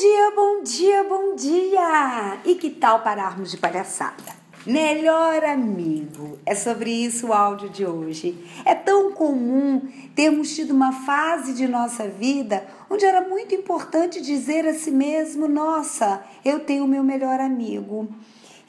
dia, 0.00 0.30
bom 0.34 0.62
dia, 0.62 1.04
bom 1.04 1.34
dia! 1.34 2.40
E 2.46 2.54
que 2.54 2.70
tal 2.70 3.02
pararmos 3.02 3.50
de 3.50 3.58
palhaçada? 3.58 4.40
Melhor 4.64 5.44
amigo, 5.44 6.38
é 6.46 6.54
sobre 6.54 6.90
isso 6.90 7.26
o 7.26 7.32
áudio 7.34 7.68
de 7.68 7.84
hoje. 7.84 8.42
É 8.64 8.74
tão 8.74 9.12
comum 9.12 9.86
termos 10.14 10.54
tido 10.54 10.70
uma 10.70 10.90
fase 11.04 11.52
de 11.52 11.68
nossa 11.68 12.08
vida 12.08 12.66
onde 12.88 13.04
era 13.04 13.20
muito 13.28 13.54
importante 13.54 14.22
dizer 14.22 14.66
a 14.66 14.72
si 14.72 14.90
mesmo: 14.90 15.46
Nossa, 15.46 16.24
eu 16.42 16.60
tenho 16.60 16.86
meu 16.86 17.04
melhor 17.04 17.38
amigo. 17.38 18.08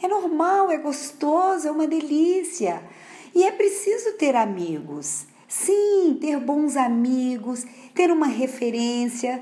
É 0.04 0.10
normal, 0.10 0.70
é 0.70 0.78
gostoso, 0.78 1.66
é 1.66 1.72
uma 1.72 1.88
delícia. 1.88 2.84
E 3.34 3.46
é 3.46 3.52
preciso 3.52 4.18
ter 4.18 4.36
amigos. 4.36 5.28
Sim, 5.48 6.18
ter 6.20 6.42
bons 6.42 6.76
amigos, 6.76 7.66
ter 7.96 8.12
uma 8.12 8.28
referência 8.28 9.42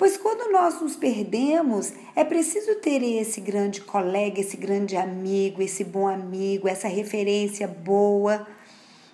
Pois 0.00 0.16
quando 0.16 0.50
nós 0.50 0.80
nos 0.80 0.96
perdemos, 0.96 1.92
é 2.16 2.24
preciso 2.24 2.76
ter 2.76 3.02
esse 3.02 3.38
grande 3.38 3.82
colega, 3.82 4.40
esse 4.40 4.56
grande 4.56 4.96
amigo, 4.96 5.60
esse 5.60 5.84
bom 5.84 6.08
amigo, 6.08 6.66
essa 6.66 6.88
referência 6.88 7.68
boa. 7.68 8.48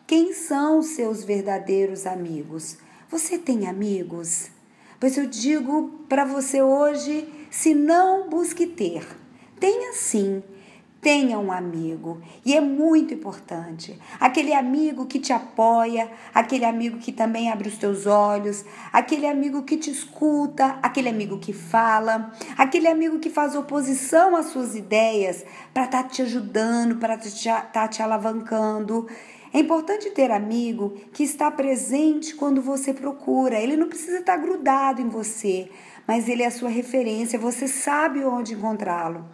Quem 0.07 0.33
são 0.33 0.79
os 0.79 0.87
seus 0.91 1.25
verdadeiros 1.25 2.07
amigos? 2.07 2.79
Você 3.11 3.37
tem 3.37 3.67
amigos? 3.67 4.49
Pois 5.01 5.19
eu 5.19 5.27
digo 5.27 5.91
para 6.09 6.25
você 6.25 6.63
hoje: 6.63 7.29
se 7.51 7.75
não 7.75 8.30
busque 8.30 8.65
ter, 8.65 9.05
tenha 9.59 9.93
sim 9.93 10.41
Tenha 11.01 11.39
um 11.39 11.53
amigo 11.53 12.21
e 12.45 12.55
é 12.55 12.61
muito 12.61 13.15
importante. 13.15 13.99
Aquele 14.19 14.53
amigo 14.53 15.07
que 15.07 15.21
te 15.21 15.33
apoia, 15.33 16.11
aquele 16.35 16.65
amigo 16.65 16.99
que 16.99 17.13
também 17.13 17.51
abre 17.51 17.69
os 17.69 17.79
teus 17.79 18.07
olhos, 18.07 18.65
aquele 18.93 19.27
amigo 19.27 19.63
que 19.63 19.77
te 19.77 19.91
escuta, 19.91 20.79
aquele 20.83 21.09
amigo 21.09 21.39
que 21.39 21.53
fala, 21.53 22.33
aquele 22.59 22.89
amigo 22.89 23.21
que 23.21 23.31
faz 23.31 23.55
oposição 23.55 24.35
às 24.35 24.47
suas 24.47 24.75
ideias 24.75 25.45
para 25.73 25.85
estar 25.85 26.03
tá 26.03 26.09
te 26.09 26.23
ajudando, 26.23 26.97
para 26.97 27.15
estar 27.15 27.71
tá 27.71 27.87
te 27.87 28.03
alavancando. 28.03 29.07
É 29.53 29.60
importante 29.60 30.10
ter 30.10 30.31
amigo 30.31 30.97
que 31.13 31.23
está 31.23 31.51
presente 31.51 32.35
quando 32.35 32.60
você 32.60 32.93
procura. 32.93 33.60
Ele 33.60 33.77
não 33.77 33.88
precisa 33.88 34.19
estar 34.19 34.37
grudado 34.38 35.01
em 35.01 35.09
você, 35.09 35.71
mas 36.07 36.29
ele 36.29 36.43
é 36.43 36.47
a 36.47 36.51
sua 36.51 36.69
referência, 36.69 37.38
você 37.38 37.69
sabe 37.69 38.25
onde 38.25 38.55
encontrá-lo. 38.55 39.25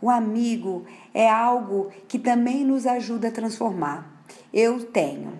O 0.00 0.10
amigo 0.10 0.84
é 1.12 1.28
algo 1.28 1.90
que 2.06 2.18
também 2.18 2.64
nos 2.64 2.86
ajuda 2.86 3.28
a 3.28 3.32
transformar. 3.32 4.24
Eu 4.52 4.84
tenho. 4.84 5.32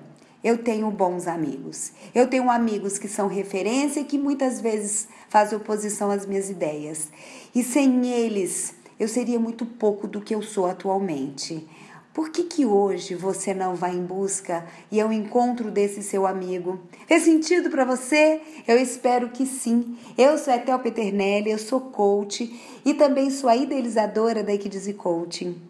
Eu 0.42 0.58
tenho 0.58 0.90
bons 0.90 1.26
amigos. 1.26 1.92
Eu 2.14 2.28
tenho 2.28 2.50
amigos 2.50 2.98
que 2.98 3.08
são 3.08 3.26
referência 3.26 4.00
e 4.00 4.04
que 4.04 4.18
muitas 4.18 4.60
vezes 4.60 5.08
fazem 5.28 5.58
oposição 5.58 6.10
às 6.10 6.24
minhas 6.26 6.48
ideias. 6.48 7.08
E 7.54 7.62
sem 7.62 8.06
eles, 8.06 8.74
eu 8.98 9.08
seria 9.08 9.38
muito 9.38 9.66
pouco 9.66 10.06
do 10.06 10.20
que 10.20 10.34
eu 10.34 10.42
sou 10.42 10.66
atualmente. 10.66 11.68
Por 12.18 12.30
que, 12.30 12.42
que 12.42 12.66
hoje 12.66 13.14
você 13.14 13.54
não 13.54 13.76
vai 13.76 13.94
em 13.94 14.02
busca 14.02 14.66
e 14.90 15.00
ao 15.00 15.12
encontro 15.12 15.70
desse 15.70 16.02
seu 16.02 16.26
amigo? 16.26 16.80
Fez 17.06 17.22
sentido 17.22 17.70
para 17.70 17.84
você? 17.84 18.40
Eu 18.66 18.76
espero 18.76 19.28
que 19.28 19.46
sim. 19.46 19.96
Eu 20.18 20.36
sou 20.36 20.52
Etel 20.52 20.80
Peternelli, 20.80 21.52
eu 21.52 21.58
sou 21.58 21.80
coach 21.80 22.52
e 22.84 22.92
também 22.92 23.30
sou 23.30 23.48
a 23.48 23.54
idealizadora 23.54 24.42
da 24.42 24.52
Equidize 24.52 24.94
Coaching. 24.94 25.62